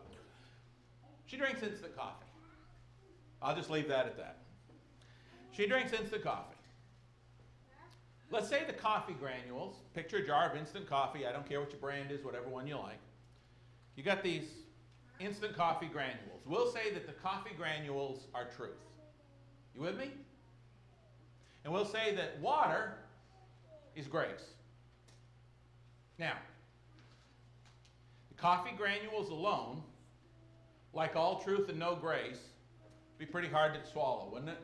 [1.26, 2.26] She drinks instant coffee.
[3.42, 4.38] I'll just leave that at that.
[5.52, 6.54] She drinks instant coffee.
[8.30, 11.70] Let's say the coffee granules, picture a jar of instant coffee, I don't care what
[11.70, 12.98] your brand is, whatever one you like.
[13.94, 14.48] You got these
[15.20, 16.42] instant coffee granules.
[16.44, 18.76] We'll say that the coffee granules are truth.
[19.74, 20.10] You with me?
[21.64, 22.94] And we'll say that water
[23.96, 24.52] is grace.
[26.18, 26.34] Now,
[28.28, 29.82] the coffee granules alone,
[30.92, 32.38] like all truth and no grace,
[33.18, 34.58] be pretty hard to swallow, wouldn't it?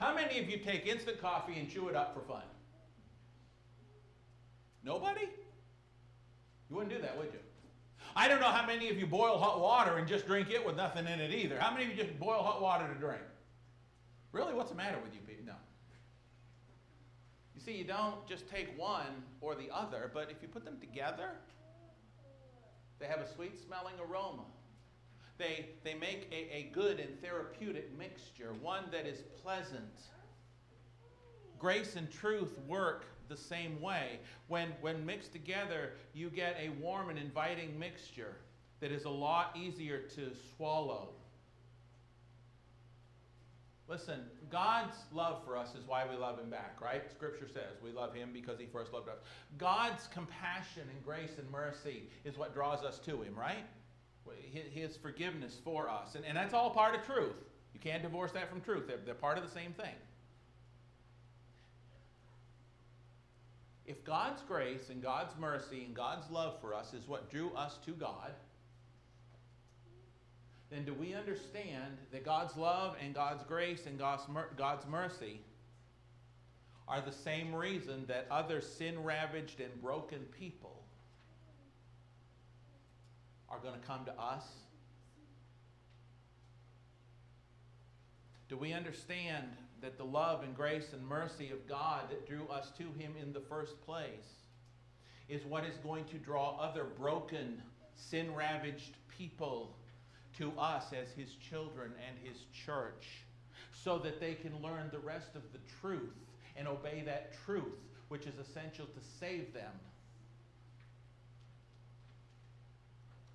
[0.00, 2.42] How many of you take instant coffee and chew it up for fun?
[4.82, 5.28] Nobody?
[6.70, 7.38] You wouldn't do that, would you?
[8.16, 10.76] I don't know how many of you boil hot water and just drink it with
[10.76, 11.58] nothing in it either.
[11.58, 13.22] How many of you just boil hot water to drink?
[14.32, 15.46] Really, what's the matter with you people?
[15.46, 15.54] No.
[17.64, 21.30] See, you don't just take one or the other, but if you put them together,
[22.98, 24.44] they have a sweet smelling aroma.
[25.38, 30.02] They, they make a, a good and therapeutic mixture, one that is pleasant.
[31.58, 34.20] Grace and truth work the same way.
[34.48, 38.36] When, when mixed together, you get a warm and inviting mixture
[38.80, 41.14] that is a lot easier to swallow.
[43.86, 44.20] Listen,
[44.50, 47.02] God's love for us is why we love Him back, right?
[47.10, 49.18] Scripture says we love Him because He first loved us.
[49.58, 53.64] God's compassion and grace and mercy is what draws us to Him, right?
[54.72, 56.14] His forgiveness for us.
[56.14, 57.36] And, and that's all part of truth.
[57.74, 59.94] You can't divorce that from truth, they're, they're part of the same thing.
[63.86, 67.78] If God's grace and God's mercy and God's love for us is what drew us
[67.84, 68.30] to God,
[70.74, 75.40] then do we understand that God's love and God's grace and God's, mer- God's mercy
[76.88, 80.82] are the same reason that other sin ravaged and broken people
[83.48, 84.42] are going to come to us?
[88.48, 89.46] Do we understand
[89.80, 93.32] that the love and grace and mercy of God that drew us to Him in
[93.32, 94.42] the first place
[95.28, 97.62] is what is going to draw other broken,
[97.94, 99.76] sin ravaged people
[100.38, 103.24] to us as His children and His church
[103.72, 106.14] so that they can learn the rest of the truth
[106.56, 107.78] and obey that truth,
[108.08, 109.72] which is essential to save them.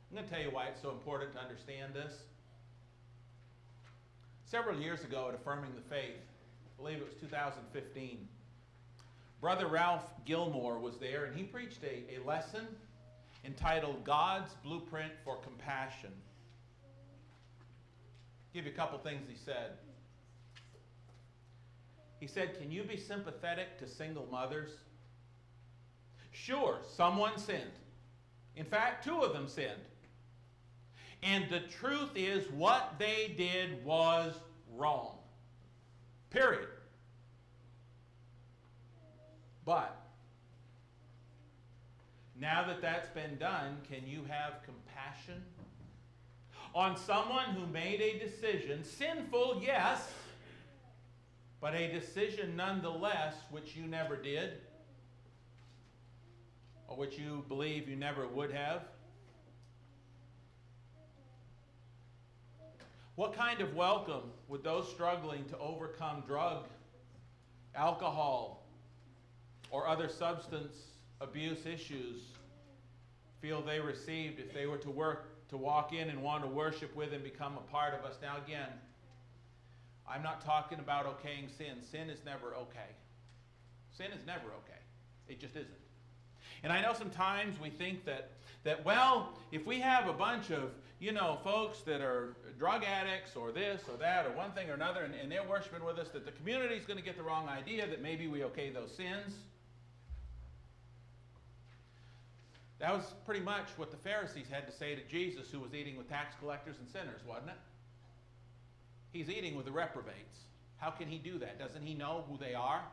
[0.09, 2.13] I'm going to tell you why it's so important to understand this.
[4.45, 8.27] Several years ago at Affirming the Faith, I believe it was 2015.
[9.39, 12.65] Brother Ralph Gilmore was there, and he preached a, a lesson
[13.45, 16.11] entitled God's Blueprint for Compassion.
[18.53, 19.71] Give you a couple things he said.
[22.19, 24.71] He said, Can you be sympathetic to single mothers?
[26.31, 27.71] Sure, someone sinned.
[28.55, 29.81] In fact, two of them sinned.
[31.21, 34.33] And the truth is, what they did was
[34.75, 35.17] wrong.
[36.29, 36.67] Period.
[39.65, 39.95] But
[42.39, 45.43] now that that's been done, can you have compassion
[46.75, 50.11] on someone who made a decision, sinful, yes,
[51.61, 54.53] but a decision nonetheless which you never did,
[56.87, 58.83] or which you believe you never would have?
[63.15, 66.67] What kind of welcome would those struggling to overcome drug,
[67.75, 68.65] alcohol,
[69.71, 70.75] or other substance
[71.19, 72.21] abuse issues
[73.41, 76.95] feel they received if they were to work to walk in and want to worship
[76.95, 78.17] with and become a part of us?
[78.21, 78.69] Now again,
[80.07, 81.83] I'm not talking about okaying sin.
[81.91, 82.95] Sin is never okay.
[83.97, 84.79] Sin is never okay.
[85.27, 85.73] It just isn't.
[86.63, 88.31] And I know sometimes we think that
[88.63, 93.35] that well, if we have a bunch of you know, folks that are drug addicts
[93.35, 96.09] or this or that or one thing or another, and, and they're worshiping with us,
[96.09, 98.91] that the community is going to get the wrong idea that maybe we okay those
[98.95, 99.33] sins.
[102.79, 105.97] That was pretty much what the Pharisees had to say to Jesus, who was eating
[105.97, 107.57] with tax collectors and sinners, wasn't it?
[109.11, 110.37] He's eating with the reprobates.
[110.77, 111.59] How can he do that?
[111.59, 112.83] Doesn't he know who they are?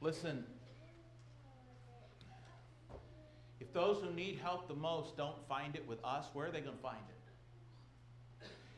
[0.00, 0.44] Listen,
[3.60, 6.60] if those who need help the most don't find it with us, where are they
[6.60, 7.21] going to find it?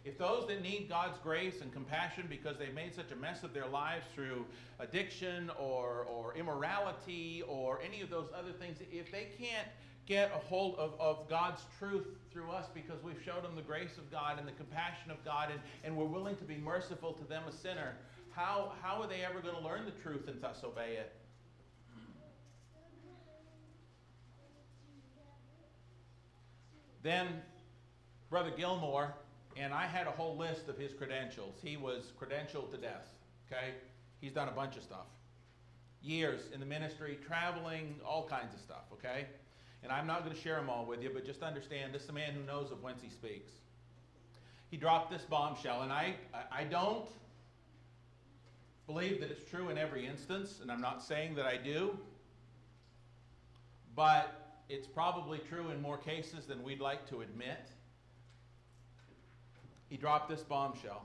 [0.05, 3.55] If those that need God's grace and compassion because they've made such a mess of
[3.55, 4.45] their lives through
[4.79, 9.67] addiction or, or immorality or any of those other things, if they can't
[10.07, 13.97] get a hold of, of God's truth through us because we've showed them the grace
[13.97, 17.25] of God and the compassion of God and, and we're willing to be merciful to
[17.25, 17.95] them, a sinner,
[18.31, 21.13] how, how are they ever going to learn the truth and thus obey it?
[27.03, 27.27] Then
[28.29, 29.15] Brother Gilmore,
[29.57, 31.55] and I had a whole list of his credentials.
[31.63, 33.09] He was credentialed to death,
[33.51, 33.75] okay?
[34.21, 35.07] He's done a bunch of stuff.
[36.03, 39.27] Years in the ministry, traveling, all kinds of stuff, okay?
[39.83, 42.09] And I'm not going to share them all with you, but just understand this is
[42.09, 43.53] a man who knows of whence he speaks.
[44.71, 46.15] He dropped this bombshell, and I,
[46.51, 47.07] I don't
[48.87, 51.97] believe that it's true in every instance, and I'm not saying that I do,
[53.95, 57.69] but it's probably true in more cases than we'd like to admit.
[59.95, 61.05] He dropped this bombshell.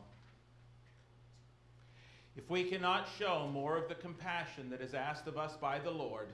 [2.35, 5.91] If we cannot show more of the compassion that is asked of us by the
[5.91, 6.29] Lord,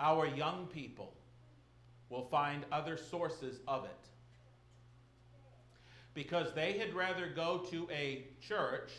[0.00, 1.14] our young people
[2.08, 4.08] will find other sources of it.
[6.12, 8.90] Because they had rather go to a church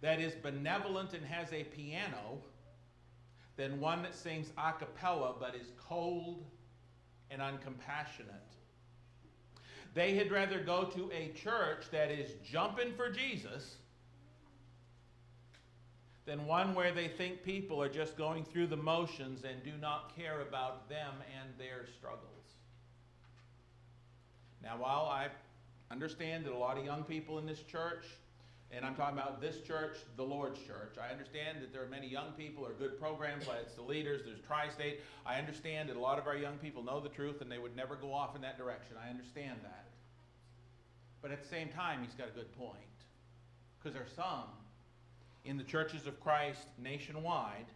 [0.00, 2.40] that is benevolent and has a piano
[3.56, 6.42] than one that sings a cappella but is cold
[7.30, 8.54] and uncompassionate.
[9.94, 13.76] They had rather go to a church that is jumping for Jesus
[16.26, 20.16] than one where they think people are just going through the motions and do not
[20.16, 22.30] care about them and their struggles.
[24.62, 25.28] Now, while I
[25.90, 28.04] understand that a lot of young people in this church,
[28.76, 32.08] and I'm talking about this church, the Lord's church, I understand that there are many
[32.08, 35.00] young people, or good programs, like it's the leaders, there's Tri State.
[35.24, 37.76] I understand that a lot of our young people know the truth and they would
[37.76, 38.96] never go off in that direction.
[39.02, 39.86] I understand that.
[41.22, 42.78] But at the same time, he's got a good point.
[43.78, 44.48] Because there are some
[45.44, 47.66] in the churches of Christ nationwide,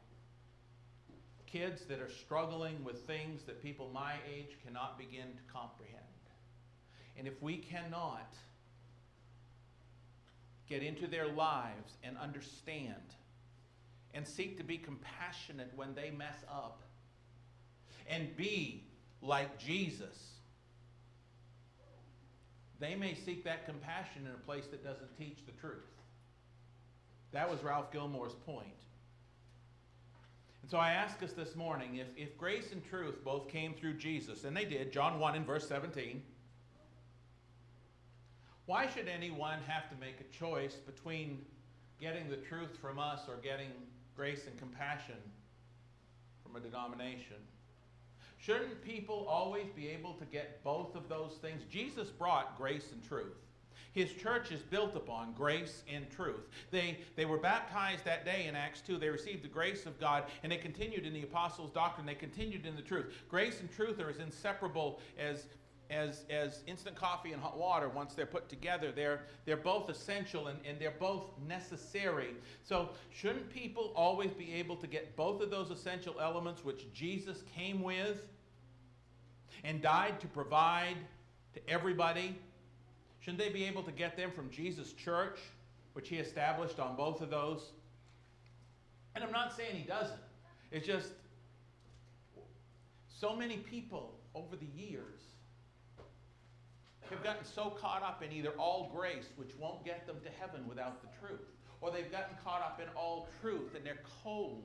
[1.46, 6.02] kids that are struggling with things that people my age cannot begin to comprehend.
[7.16, 8.34] And if we cannot
[10.68, 12.94] get into their lives and understand
[14.14, 16.82] and seek to be compassionate when they mess up
[18.08, 18.84] and be
[19.20, 20.32] like Jesus,
[22.80, 25.84] they may seek that compassion in a place that doesn't teach the truth.
[27.32, 28.66] That was Ralph Gilmore's point.
[30.62, 33.94] And so I ask us this morning if, if grace and truth both came through
[33.94, 36.22] Jesus, and they did, John 1 in verse 17,
[38.68, 41.40] why should anyone have to make a choice between
[41.98, 43.70] getting the truth from us or getting
[44.14, 45.16] grace and compassion
[46.42, 47.36] from a denomination?
[48.36, 51.62] Shouldn't people always be able to get both of those things?
[51.70, 53.38] Jesus brought grace and truth.
[53.92, 56.46] His church is built upon grace and truth.
[56.70, 58.98] They, they were baptized that day in Acts 2.
[58.98, 62.06] They received the grace of God, and they continued in the apostles' doctrine.
[62.06, 63.14] They continued in the truth.
[63.30, 65.46] Grace and truth are as inseparable as,
[65.90, 68.92] as, as instant coffee and hot water once they're put together.
[68.92, 72.34] They're, they're both essential and, and they're both necessary.
[72.64, 77.42] So, shouldn't people always be able to get both of those essential elements which Jesus
[77.54, 78.18] came with
[79.64, 80.96] and died to provide
[81.54, 82.38] to everybody?
[83.20, 85.38] Shouldn't they be able to get them from Jesus' church,
[85.94, 87.72] which he established on both of those?
[89.14, 90.20] And I'm not saying he doesn't.
[90.70, 91.08] It's just
[93.08, 95.20] so many people over the years
[97.10, 100.66] have gotten so caught up in either all grace, which won't get them to heaven
[100.68, 101.46] without the truth,
[101.80, 104.62] or they've gotten caught up in all truth and they're cold.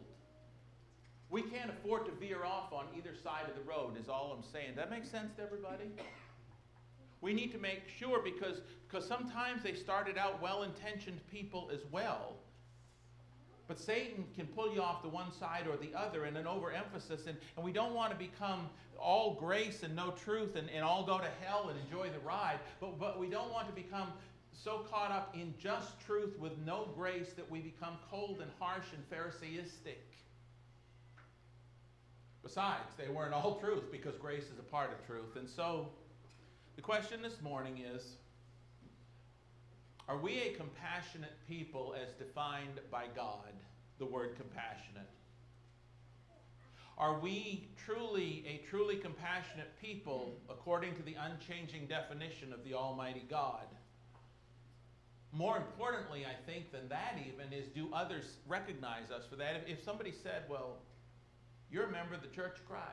[1.30, 4.44] We can't afford to veer off on either side of the road, is all I'm
[4.52, 4.76] saying.
[4.76, 5.86] That makes sense to everybody?
[7.22, 11.80] We need to make sure because, because sometimes they started out well intentioned people as
[11.92, 12.34] well.
[13.68, 17.28] But Satan can pull you off the one side or the other in an overemphasis,
[17.28, 18.70] and, and we don't want to become
[19.00, 22.60] all grace and no truth and, and all go to hell and enjoy the ride.
[22.80, 24.08] But, but we don't want to become
[24.52, 28.86] so caught up in just truth with no grace that we become cold and harsh
[28.94, 29.98] and Pharisaistic.
[32.44, 35.36] Besides, they weren't all truth because grace is a part of truth.
[35.38, 35.88] And so
[36.76, 38.18] the question this morning is
[40.08, 43.54] Are we a compassionate people as defined by God?
[44.00, 45.10] The word compassionate.
[46.98, 53.24] Are we truly a truly compassionate people according to the unchanging definition of the Almighty
[53.30, 53.66] God?
[55.32, 59.56] More importantly, I think, than that, even, is do others recognize us for that?
[59.56, 60.78] If, if somebody said, Well,
[61.72, 62.84] you're a member of the Church of Christ,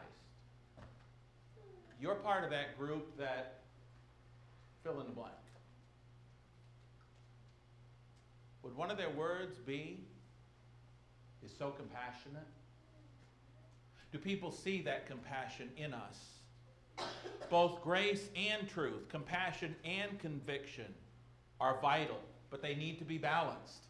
[2.01, 3.61] you're part of that group that
[4.83, 5.35] fill in the blank.
[8.63, 10.01] Would one of their words be,
[11.45, 12.47] is so compassionate?
[14.13, 16.19] Do people see that compassion in us?
[17.49, 20.93] Both grace and truth, compassion and conviction
[21.61, 23.87] are vital, but they need to be balanced.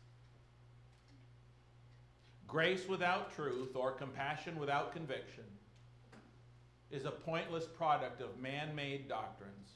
[2.47, 5.45] Grace without truth or compassion without conviction
[6.91, 9.69] is a pointless product of man made doctrines.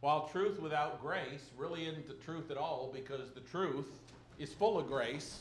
[0.00, 3.86] While truth without grace really isn't the truth at all because the truth
[4.38, 5.40] is full of grace.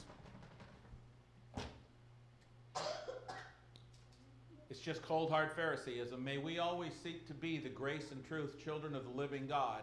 [4.70, 6.24] It's just cold hard Phariseeism.
[6.24, 9.82] May we always seek to be the grace and truth children of the living God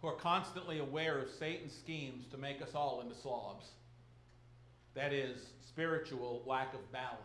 [0.00, 3.66] who are constantly aware of Satan's schemes to make us all into slobs.
[4.94, 7.18] That is, spiritual lack of balance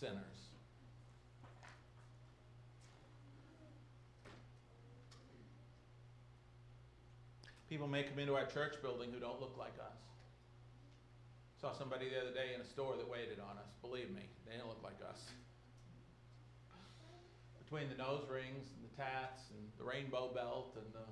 [0.00, 0.16] sinners.
[7.68, 9.96] People may come into our church building who don't look like us.
[11.62, 13.70] Saw somebody the other day in a store that waited on us.
[13.82, 15.22] Believe me, they didn't look like us.
[17.62, 21.06] Between the nose rings and the tats and the rainbow belt and the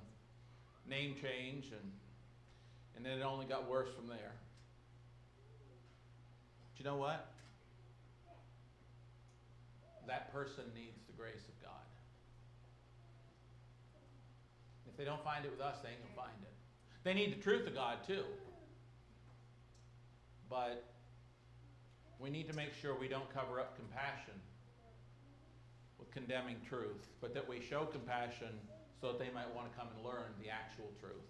[0.93, 1.87] name change and
[2.97, 4.35] and then it only got worse from there.
[6.67, 7.31] But you know what?
[10.05, 11.87] That person needs the grace of God.
[14.85, 16.53] If they don't find it with us, they ain't gonna find it.
[17.05, 18.25] They need the truth of God too.
[20.51, 20.83] But
[22.19, 24.35] we need to make sure we don't cover up compassion
[25.97, 28.51] with condemning truth, but that we show compassion
[28.99, 31.23] so that they might want to come and learn the actual truth.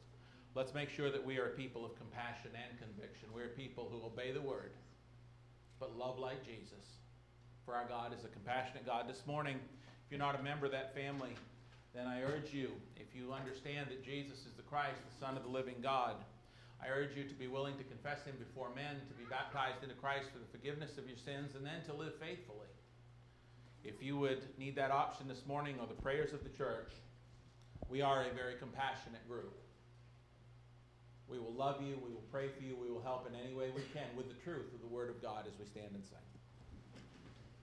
[0.55, 3.30] Let's make sure that we are people of compassion and conviction.
[3.34, 4.72] We're people who obey the word,
[5.80, 6.97] but love like Jesus.
[7.63, 9.07] For our God is a compassionate God.
[9.07, 9.59] This morning,
[10.03, 11.36] if you're not a member of that family,
[11.93, 15.43] then I urge you, if you understand that Jesus is the Christ, the Son of
[15.43, 16.15] the living God,
[16.82, 19.93] I urge you to be willing to confess him before men, to be baptized into
[19.95, 22.67] Christ for the forgiveness of your sins, and then to live faithfully.
[23.84, 26.89] If you would need that option this morning or the prayers of the church,
[27.89, 29.53] we are a very compassionate group.
[31.27, 33.69] We will love you, we will pray for you, we will help in any way
[33.75, 36.30] we can with the truth of the Word of God as we stand and sing.